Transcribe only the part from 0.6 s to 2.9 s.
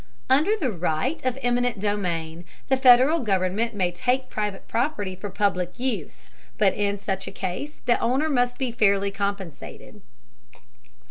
right of eminent domain, the